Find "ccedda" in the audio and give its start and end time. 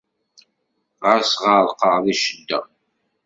2.19-2.59